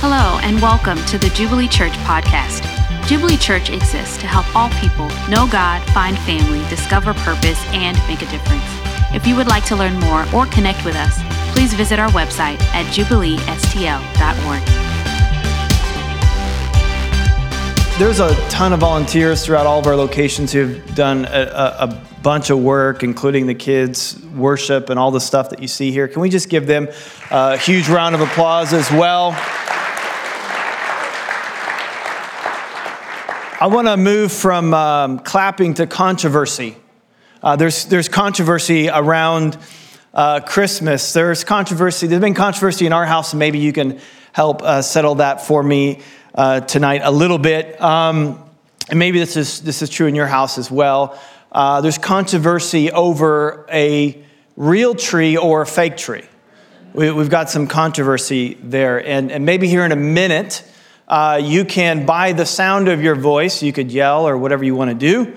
[0.00, 2.62] Hello, and welcome to the Jubilee Church podcast.
[3.08, 8.22] Jubilee Church exists to help all people know God, find family, discover purpose, and make
[8.22, 8.62] a difference.
[9.12, 11.18] If you would like to learn more or connect with us,
[11.52, 14.62] please visit our website at jubileestl.org.
[17.98, 22.02] There's a ton of volunteers throughout all of our locations who've done a, a, a,
[22.22, 26.06] bunch of work, including the kids' worship and all the stuff that you see here.
[26.06, 26.88] Can we just give them
[27.30, 29.36] a huge round of applause as well?
[33.60, 36.76] I want to move from um, clapping to controversy.
[37.42, 39.58] Uh, there's, there's controversy around
[40.14, 41.12] uh, Christmas.
[41.12, 42.06] There's controversy.
[42.06, 43.98] There's been controversy in our house, and maybe you can
[44.30, 46.02] help uh, settle that for me
[46.36, 47.82] uh, tonight a little bit.
[47.82, 48.48] Um,
[48.90, 51.20] and maybe this is, this is true in your house as well.
[51.50, 56.26] Uh, there's controversy over a real tree or a fake tree.
[56.92, 59.04] We, have got some controversy there.
[59.04, 60.62] And, and maybe here in a minute,
[61.08, 64.76] uh, you can, by the sound of your voice, you could yell or whatever you
[64.76, 65.34] want to do,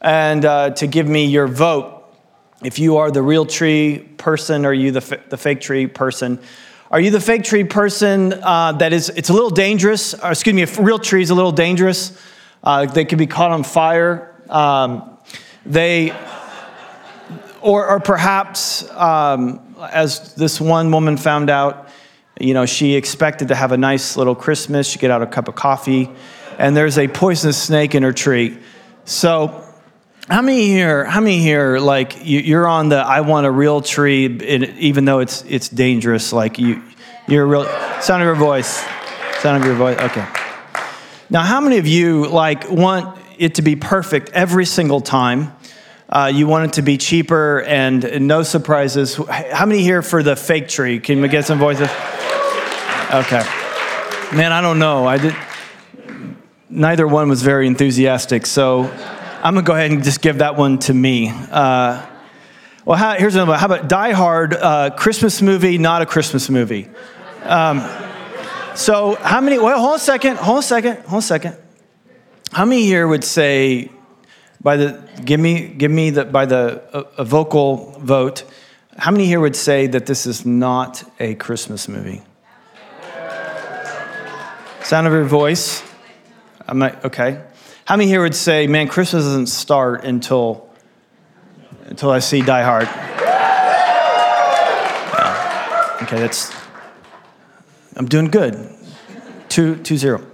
[0.00, 1.98] and uh, to give me your vote.
[2.64, 6.40] If you are the real tree person, or you the, f- the fake tree person?
[6.90, 10.54] Are you the fake tree person uh, that is, it's a little dangerous, or excuse
[10.54, 12.18] me, a real tree is a little dangerous.
[12.64, 14.34] Uh, they can be caught on fire.
[14.48, 15.18] Um,
[15.66, 16.12] they,
[17.60, 21.89] or, or perhaps, um, as this one woman found out,
[22.40, 24.88] you know, she expected to have a nice little Christmas.
[24.88, 26.10] She get out a cup of coffee,
[26.58, 28.58] and there's a poisonous snake in her tree.
[29.04, 29.64] So,
[30.28, 31.04] how many here?
[31.04, 31.78] How many here?
[31.78, 34.26] Like you, are on the I want a real tree,
[34.78, 36.32] even though it's it's dangerous.
[36.32, 36.82] Like you,
[37.28, 37.64] you're real
[38.00, 38.84] sound of your voice,
[39.40, 39.98] sound of your voice.
[39.98, 40.26] Okay.
[41.30, 45.52] Now, how many of you like want it to be perfect every single time?
[46.08, 49.14] Uh, you want it to be cheaper and no surprises.
[49.14, 50.98] How many here for the fake tree?
[50.98, 51.88] Can we get some voices?
[53.12, 53.42] Okay.
[54.36, 55.04] Man, I don't know.
[55.04, 55.34] I did.
[56.68, 58.84] Neither one was very enthusiastic, so
[59.42, 61.28] I'm gonna go ahead and just give that one to me.
[61.50, 62.06] Uh,
[62.84, 63.58] well, how, here's another one.
[63.58, 66.88] How about Die Hard, uh, Christmas movie, not a Christmas movie?
[67.42, 67.80] Um,
[68.76, 69.58] so, how many?
[69.58, 70.36] Well, hold a second.
[70.36, 70.98] Hold a second.
[71.06, 71.56] Hold a second.
[72.52, 73.90] How many here would say,
[74.60, 78.44] by the give me give me the by the a, a vocal vote?
[78.96, 82.22] How many here would say that this is not a Christmas movie?
[84.90, 85.84] Sound of your voice.
[86.66, 87.44] I'm like, okay.
[87.84, 90.68] How many here would say, man, Christmas doesn't start until
[91.84, 92.88] until I see Die Hard?
[95.14, 95.98] Yeah.
[96.02, 96.52] Okay, that's
[97.94, 98.68] I'm doing good.
[99.48, 100.26] Two two zero.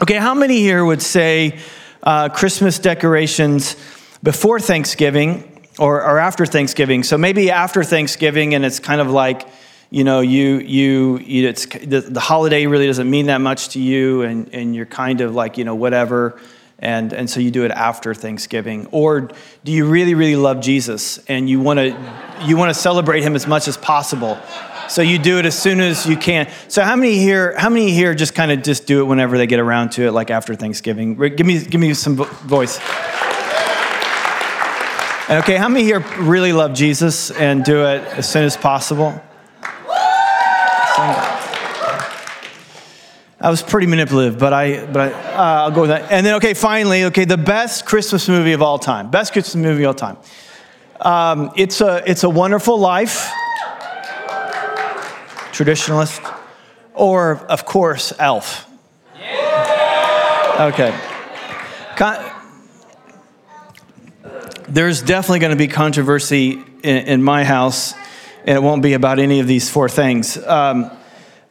[0.00, 1.58] Okay, how many here would say
[2.04, 3.74] uh, Christmas decorations
[4.22, 7.02] before Thanksgiving or, or after Thanksgiving?
[7.02, 9.48] So maybe after Thanksgiving, and it's kind of like
[9.90, 13.80] you know, you, you, you it's, the, the, holiday really doesn't mean that much to
[13.80, 16.40] you, and, and you're kind of like, you know, whatever,
[16.78, 18.86] and, and so you do it after Thanksgiving?
[18.90, 19.30] Or
[19.64, 21.88] do you really, really love Jesus and you want to
[22.42, 24.38] you want to celebrate him as much as possible?
[24.88, 26.50] So you do it as soon as you can.
[26.68, 29.46] So how many here, how many here just kind of just do it whenever they
[29.46, 31.14] get around to it, like after Thanksgiving?
[31.14, 32.78] Give me, give me some voice.
[35.30, 39.22] Okay, how many here really love Jesus and do it as soon as possible?
[43.42, 46.12] I was pretty manipulative, but I, but I, uh, I'll go with that.
[46.12, 49.10] And then, okay, finally, okay, the best Christmas movie of all time.
[49.10, 50.18] Best Christmas movie of all time.
[51.00, 53.30] Um, it's a, it's a Wonderful Life.
[55.52, 56.20] Traditionalist,
[56.94, 58.66] or of course, Elf.
[60.60, 60.94] Okay.
[61.96, 62.30] Con-
[64.68, 67.94] There's definitely going to be controversy in, in, my house,
[68.44, 70.36] and it won't be about any of these four things.
[70.38, 70.90] Um,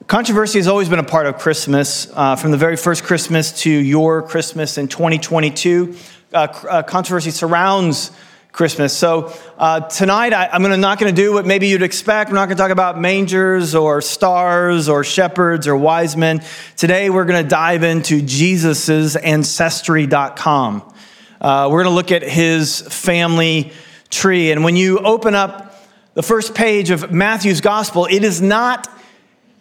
[0.10, 2.12] Controversy has always been a part of Christmas.
[2.16, 5.96] Uh, from the very first Christmas to your Christmas in 2022,
[6.34, 8.10] uh, uh, controversy surrounds
[8.52, 8.92] Christmas.
[8.98, 12.32] So uh, tonight, I, am not going to do what maybe you'd expect.
[12.32, 16.44] We're not going to talk about mangers or stars or shepherds or wise men.
[16.76, 20.94] Today, we're going to dive into Jesus's ancestry.com.
[21.40, 23.74] Uh, we're going to look at his family
[24.10, 24.52] tree.
[24.52, 25.69] And when you open up
[26.14, 28.88] the first page of Matthew's gospel, it is not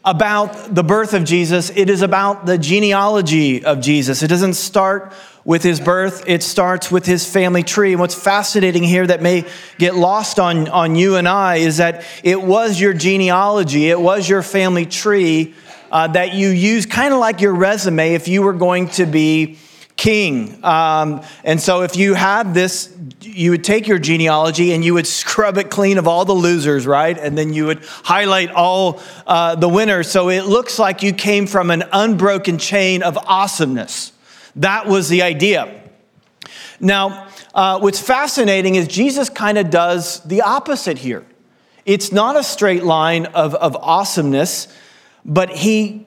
[0.05, 4.23] about the birth of Jesus, it is about the genealogy of Jesus.
[4.23, 5.13] It doesn't start
[5.45, 7.93] with his birth, it starts with his family tree.
[7.93, 9.45] And what's fascinating here that may
[9.79, 14.29] get lost on, on you and I is that it was your genealogy, it was
[14.29, 15.55] your family tree
[15.91, 19.59] uh, that you used, kind of like your resume if you were going to be
[19.99, 20.65] king.
[20.65, 25.09] Um, and so if you had this, you would take your genealogy and you would
[25.09, 27.19] scrub it clean of all the losers, right?
[27.19, 30.09] And then you would highlight all uh, the winners.
[30.09, 34.13] So it looks like you came from an unbroken chain of awesomeness.
[34.57, 35.83] That was the idea.
[36.81, 41.27] Now, uh, what's fascinating is Jesus kind of does the opposite here.
[41.85, 44.69] It's not a straight line of, of awesomeness,
[45.25, 46.07] but he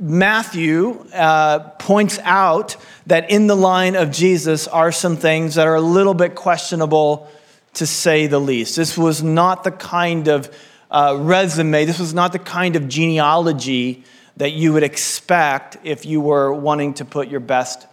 [0.00, 2.76] Matthew uh, points out
[3.06, 7.30] that in the line of Jesus are some things that are a little bit questionable,
[7.74, 8.76] to say the least.
[8.76, 10.54] This was not the kind of
[10.90, 14.04] uh, resume, this was not the kind of genealogy
[14.36, 17.86] that you would expect if you were wanting to put your best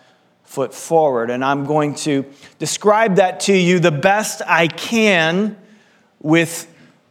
[0.44, 1.30] foot forward.
[1.30, 2.26] And I'm going to
[2.60, 5.58] describe that to you the best I can
[6.20, 6.68] with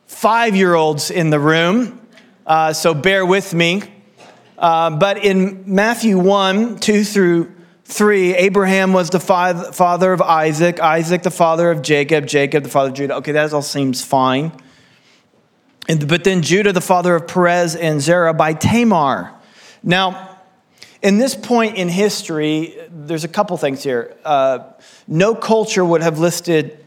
[0.07, 2.01] five year olds in the room.
[2.47, 3.83] Uh, so bear with me.
[4.59, 7.53] Uh, but in Matthew 1 2 through
[7.85, 12.91] 3, Abraham was the father of Isaac, Isaac the father of Jacob, Jacob the father
[12.91, 13.17] of Judah.
[13.17, 14.53] Okay, that all seems fine.
[15.89, 19.33] And, but then Judah, the father of Perez and Zerah by Tamar.
[19.83, 20.39] Now,
[21.03, 24.17] in this point in history, there's a couple things here.
[24.25, 24.61] Uh,
[25.09, 26.79] no culture would have listed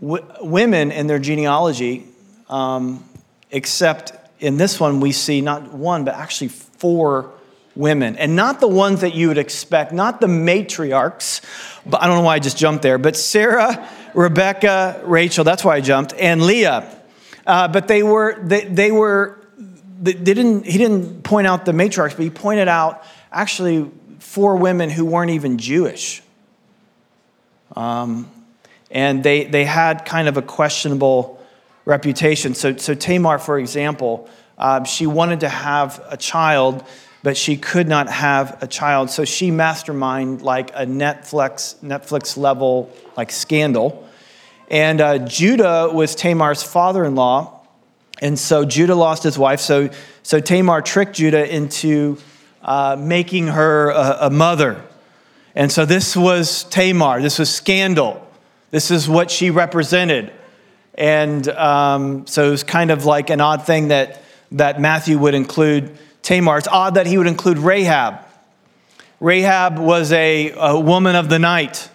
[0.00, 2.04] w- women in their genealogy,
[2.48, 3.08] um,
[3.52, 6.50] except in this one, we see not one, but actually
[6.82, 7.30] four
[7.76, 8.16] women.
[8.16, 11.40] And not the ones that you would expect, not the matriarchs,
[11.86, 15.76] but I don't know why I just jumped there, but Sarah, Rebecca, Rachel, that's why
[15.76, 16.90] I jumped, and Leah.
[17.46, 19.38] Uh, but they were, they, they were,
[20.02, 23.88] they didn't, he didn't point out the matriarchs, but he pointed out actually
[24.18, 26.20] four women who weren't even Jewish.
[27.76, 28.28] Um,
[28.90, 31.40] and they, they had kind of a questionable
[31.84, 32.54] reputation.
[32.54, 34.28] So, so Tamar, for example,
[34.62, 36.84] uh, she wanted to have a child,
[37.24, 39.10] but she could not have a child.
[39.10, 44.08] So she masterminded like a Netflix, Netflix level like scandal.
[44.70, 47.66] And uh, Judah was Tamar's father in law.
[48.20, 49.58] And so Judah lost his wife.
[49.58, 49.90] So,
[50.22, 52.18] so Tamar tricked Judah into
[52.62, 54.80] uh, making her a, a mother.
[55.56, 57.20] And so this was Tamar.
[57.20, 58.24] This was scandal.
[58.70, 60.32] This is what she represented.
[60.94, 64.21] And um, so it was kind of like an odd thing that,
[64.52, 66.58] that Matthew would include Tamar.
[66.58, 68.24] It's odd that he would include Rahab.
[69.20, 71.88] Rahab was a, a woman of the night.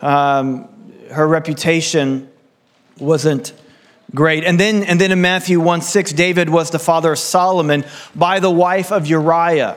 [0.00, 0.68] Um,
[1.10, 2.28] her reputation
[2.98, 3.52] wasn't
[4.14, 4.44] great.
[4.44, 8.40] And then, and then in Matthew 1 6, David was the father of Solomon by
[8.40, 9.76] the wife of Uriah.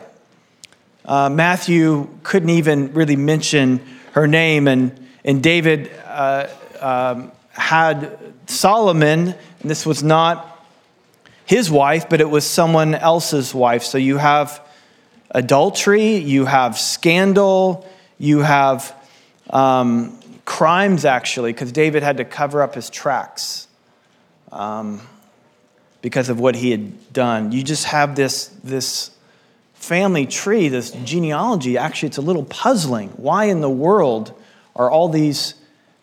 [1.06, 3.82] Uh, Matthew couldn't even really mention
[4.14, 6.48] her name, and, and David uh,
[6.80, 10.51] um, had Solomon, and this was not
[11.46, 13.84] his wife, but it was someone else's wife.
[13.84, 14.66] So you have
[15.30, 18.96] adultery, you have scandal, you have
[19.50, 23.68] um, crimes, actually, because David had to cover up his tracks
[24.52, 25.02] um,
[26.02, 27.52] because of what he had done.
[27.52, 29.12] You just have this, this
[29.74, 31.78] family tree, this genealogy.
[31.78, 33.10] Actually, it's a little puzzling.
[33.10, 34.34] Why in the world
[34.76, 35.56] are all these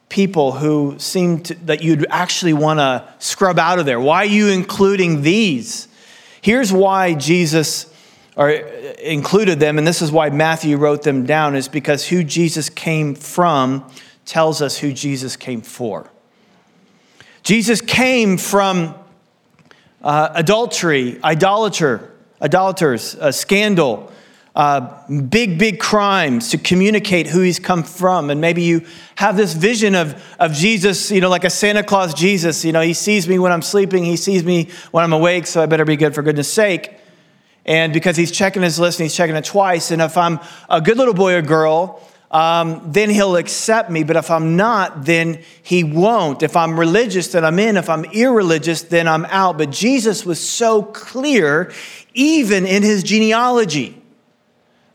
[0.09, 4.01] people who seem to, that you'd actually want to scrub out of there.
[4.01, 5.89] Why are you including these?
[6.41, 7.93] Here's why Jesus
[8.39, 12.71] or included them, and this is why Matthew wrote them down, is because who Jesus
[12.71, 13.85] came from
[14.25, 16.09] tells us who Jesus came for.
[17.43, 18.95] Jesus came from
[20.03, 24.13] uh, adultery, idolater, idolaters, uh, scandal,
[24.59, 28.29] uh, big, big crimes to communicate who he's come from.
[28.29, 28.85] And maybe you
[29.15, 32.65] have this vision of, of Jesus, you know, like a Santa Claus Jesus.
[32.65, 35.63] You know, he sees me when I'm sleeping, he sees me when I'm awake, so
[35.63, 36.93] I better be good for goodness sake.
[37.67, 39.93] And because he's checking his list and he's checking it twice.
[39.93, 44.03] And if I'm a good little boy or girl, um, then he'll accept me.
[44.03, 46.43] But if I'm not, then he won't.
[46.43, 47.77] If I'm religious, then I'm in.
[47.77, 49.57] If I'm irreligious, then I'm out.
[49.57, 51.73] But Jesus was so clear,
[52.13, 53.98] even in his genealogy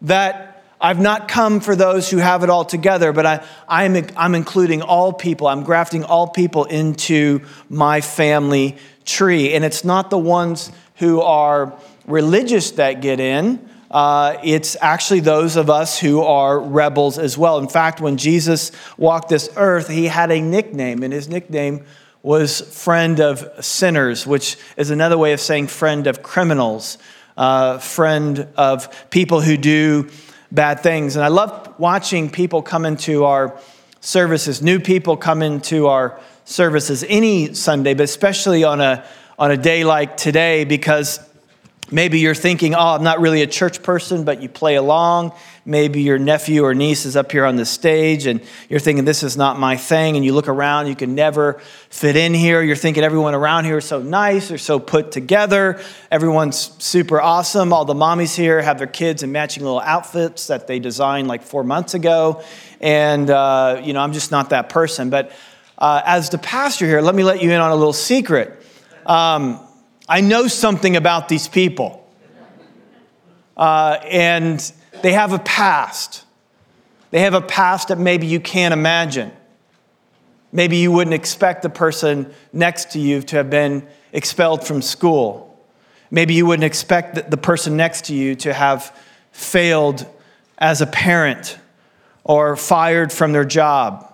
[0.03, 4.35] that I've not come for those who have it all together, but I, I'm, I'm
[4.35, 5.47] including all people.
[5.47, 9.53] I'm grafting all people into my family tree.
[9.53, 11.73] And it's not the ones who are
[12.05, 13.69] religious that get in.
[13.89, 17.59] Uh, it's actually those of us who are rebels as well.
[17.59, 21.85] In fact, when Jesus walked this earth, he had a nickname, and his nickname
[22.23, 26.97] was friend of sinners, which is another way of saying friend of criminals
[27.37, 30.09] uh, friend of people who do
[30.51, 31.15] bad things.
[31.15, 33.59] And I love watching people come into our
[34.01, 39.05] services, new people come into our services any Sunday, but especially on a,
[39.39, 41.19] on a day like today, because
[41.93, 45.31] Maybe you're thinking, oh, I'm not really a church person, but you play along.
[45.63, 49.21] Maybe your nephew or niece is up here on the stage and you're thinking, this
[49.21, 50.15] is not my thing.
[50.15, 52.63] And you look around, you can never fit in here.
[52.63, 55.79] You're thinking everyone around here is so nice, they're so put together.
[56.09, 57.71] Everyone's super awesome.
[57.71, 61.43] All the mommies here have their kids in matching little outfits that they designed like
[61.43, 62.43] four months ago.
[62.81, 65.11] And, uh, you know, I'm just not that person.
[65.11, 65.31] But
[65.77, 68.65] uh, as the pastor here, let me let you in on a little secret.
[69.05, 69.59] Um,
[70.07, 71.99] I know something about these people.
[73.55, 76.23] Uh, and they have a past.
[77.11, 79.31] They have a past that maybe you can't imagine.
[80.51, 85.49] Maybe you wouldn't expect the person next to you to have been expelled from school.
[86.11, 88.95] Maybe you wouldn't expect the person next to you to have
[89.31, 90.05] failed
[90.57, 91.57] as a parent
[92.23, 94.11] or fired from their job.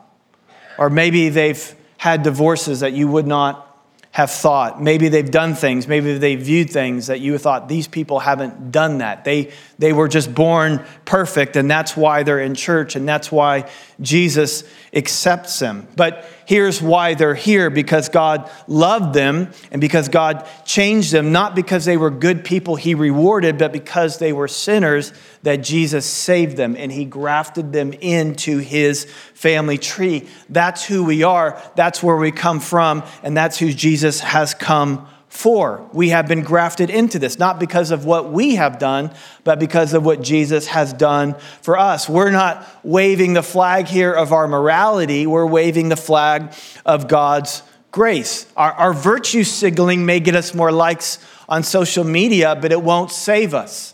[0.77, 3.68] Or maybe they've had divorces that you would not
[4.11, 4.81] have thought.
[4.81, 8.97] Maybe they've done things, maybe they've viewed things that you thought these people haven't done
[8.99, 9.23] that.
[9.23, 13.69] They, they were just born perfect, and that's why they're in church, and that's why
[14.01, 14.63] Jesus
[14.93, 15.87] accepts them.
[15.95, 21.55] But here's why they're here because God loved them and because God changed them, not
[21.55, 25.13] because they were good people he rewarded, but because they were sinners
[25.43, 30.27] that Jesus saved them and he grafted them into his family tree.
[30.49, 35.07] That's who we are, that's where we come from, and that's who Jesus has come
[35.29, 35.87] for.
[35.93, 39.11] We have been grafted into this, not because of what we have done,
[39.43, 42.09] but because of what Jesus has done for us.
[42.09, 46.51] We're not waving the flag here of our morality, we're waving the flag
[46.85, 48.51] of God's grace.
[48.57, 53.11] Our, our virtue signaling may get us more likes on social media, but it won't
[53.11, 53.93] save us.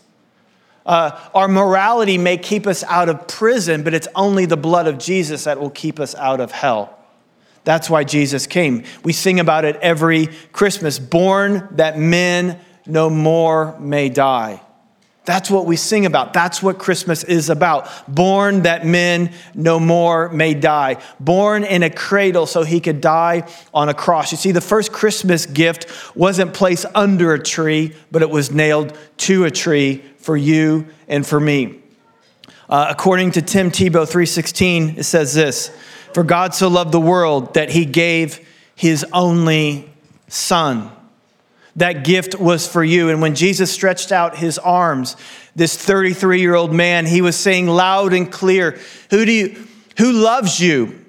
[0.84, 4.98] Uh, our morality may keep us out of prison, but it's only the blood of
[4.98, 6.95] Jesus that will keep us out of hell.
[7.66, 8.84] That's why Jesus came.
[9.02, 14.62] We sing about it every Christmas born that men no more may die.
[15.24, 16.32] That's what we sing about.
[16.32, 17.88] That's what Christmas is about.
[18.06, 21.02] Born that men no more may die.
[21.18, 24.30] Born in a cradle so he could die on a cross.
[24.30, 28.96] You see, the first Christmas gift wasn't placed under a tree, but it was nailed
[29.16, 31.80] to a tree for you and for me.
[32.68, 35.76] Uh, according to Tim Tebow 316, it says this
[36.16, 38.40] for God so loved the world that he gave
[38.74, 39.86] his only
[40.28, 40.90] son.
[41.76, 43.10] That gift was for you.
[43.10, 45.14] And when Jesus stretched out his arms,
[45.54, 48.78] this 33 year old man, he was saying loud and clear,
[49.10, 49.68] Who do you,
[49.98, 51.04] who loves you?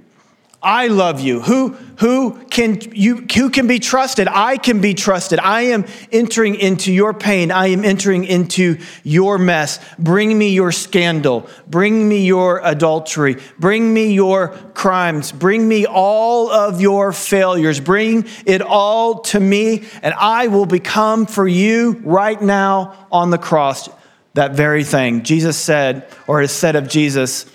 [0.61, 1.41] I love you.
[1.41, 4.27] Who, who, can you, who can be trusted?
[4.27, 5.37] I can be trusted.
[5.39, 7.51] I am entering into your pain.
[7.51, 9.79] I am entering into your mess.
[9.99, 11.47] Bring me your scandal.
[11.67, 13.37] Bring me your adultery.
[13.59, 15.31] Bring me your crimes.
[15.31, 17.79] Bring me all of your failures.
[17.79, 23.37] Bring it all to me, and I will become for you right now on the
[23.37, 23.89] cross
[24.33, 25.23] that very thing.
[25.23, 27.45] Jesus said, or is said of Jesus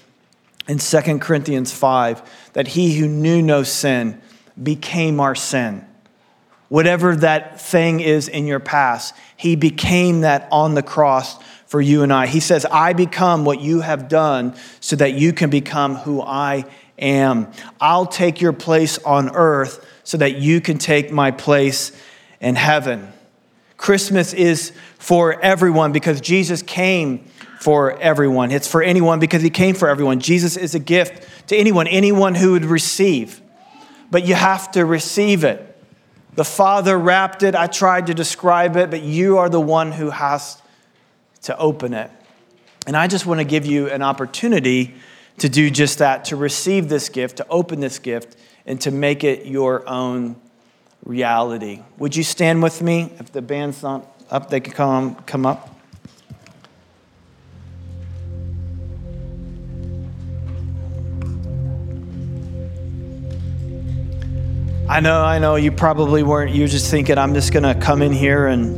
[0.67, 4.21] in 2 Corinthians 5 that he who knew no sin
[4.61, 5.87] became our sin.
[6.69, 12.03] Whatever that thing is in your past, he became that on the cross for you
[12.03, 12.27] and I.
[12.27, 16.65] He says, I become what you have done so that you can become who I
[16.99, 17.51] am.
[17.81, 21.93] I'll take your place on earth so that you can take my place
[22.41, 23.13] in heaven.
[23.77, 27.27] Christmas is for everyone because Jesus came
[27.63, 28.51] for everyone.
[28.51, 30.19] It's for anyone because he came for everyone.
[30.19, 33.41] Jesus is a gift to anyone, anyone who would receive.
[34.11, 35.69] But you have to receive it.
[36.35, 37.55] The Father wrapped it.
[37.55, 40.61] I tried to describe it, but you are the one who has
[41.43, 42.11] to open it.
[42.89, 44.97] And I just want to give you an opportunity
[45.39, 49.23] to do just that, to receive this gift, to open this gift, and to make
[49.23, 50.35] it your own
[51.05, 51.83] reality.
[51.99, 53.13] Would you stand with me?
[53.21, 55.69] If the band's not up, they can come, come up.
[64.93, 68.03] I know, I know, you probably weren't, you're just thinking, I'm just going to come
[68.03, 68.75] in here and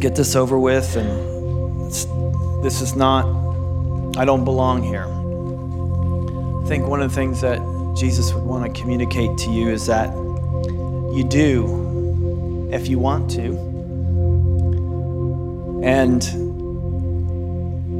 [0.00, 1.90] get this over with, and
[2.62, 3.24] this is not,
[4.16, 5.02] I don't belong here.
[5.02, 7.58] I think one of the things that
[7.98, 13.56] Jesus would want to communicate to you is that you do if you want to.
[15.82, 16.22] And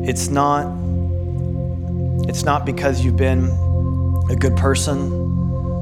[0.08, 0.78] it's not
[2.28, 3.46] it's not because you've been
[4.30, 5.37] a good person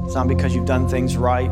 [0.07, 1.51] it's not because you've done things right.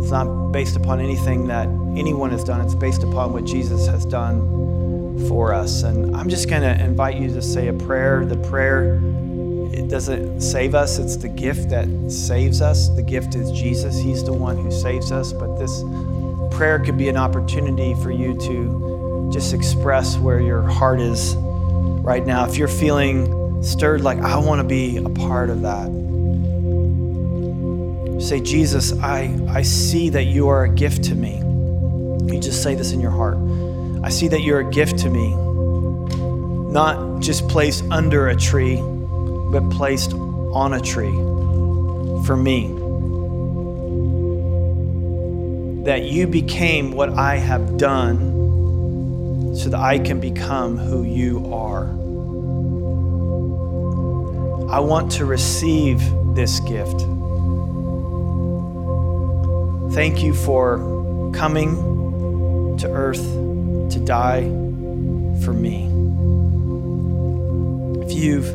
[0.00, 1.66] It's not based upon anything that
[1.98, 2.60] anyone has done.
[2.60, 5.82] It's based upon what Jesus has done for us.
[5.82, 8.24] And I'm just going to invite you to say a prayer.
[8.24, 9.00] The prayer,
[9.72, 12.88] it doesn't save us, it's the gift that saves us.
[12.90, 13.98] The gift is Jesus.
[13.98, 15.32] He's the one who saves us.
[15.32, 15.82] But this
[16.56, 22.24] prayer could be an opportunity for you to just express where your heart is right
[22.24, 22.46] now.
[22.46, 26.03] If you're feeling stirred, like, I want to be a part of that,
[28.24, 31.36] say, Jesus, I, I see that you are a gift to me.
[32.32, 33.36] You just say this in your heart.
[34.02, 35.34] I see that you're a gift to me,
[36.72, 41.12] not just placed under a tree, but placed on a tree
[42.24, 42.68] for me.
[45.84, 48.32] That you became what I have done
[49.54, 51.84] so that I can become who you are.
[54.70, 56.00] I want to receive
[56.34, 57.13] this gift.
[59.94, 60.78] Thank you for
[61.32, 63.22] coming to earth
[63.92, 64.42] to die
[65.44, 65.84] for me.
[68.04, 68.48] If you've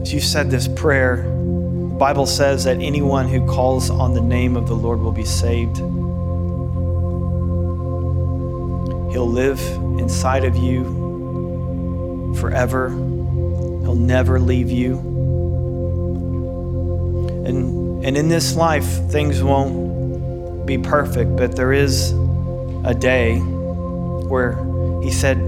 [0.00, 4.56] if you've said this prayer, the Bible says that anyone who calls on the name
[4.56, 5.76] of the Lord will be saved.
[9.12, 9.60] He'll live
[10.00, 12.88] inside of you forever.
[12.88, 15.00] He'll never leave you.
[17.46, 19.87] And, and in this life, things won't
[20.68, 22.12] be perfect, but there is
[22.84, 24.52] a day where
[25.02, 25.38] He said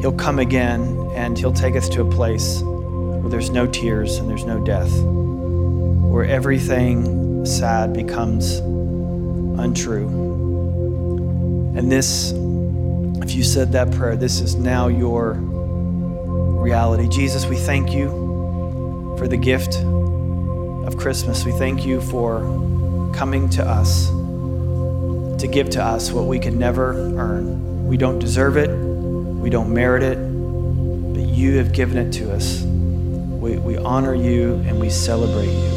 [0.00, 4.30] He'll come again and He'll take us to a place where there's no tears and
[4.30, 8.58] there's no death, where everything sad becomes
[9.58, 10.06] untrue.
[11.76, 17.08] And this, if you said that prayer, this is now your reality.
[17.08, 18.10] Jesus, we thank you
[19.18, 19.76] for the gift
[20.86, 21.44] of Christmas.
[21.44, 22.42] We thank you for
[23.12, 24.08] coming to us
[25.38, 27.86] to give to us what we could never earn.
[27.86, 32.62] We don't deserve it, we don't merit it, but you have given it to us.
[32.62, 35.75] We, we honor you and we celebrate you.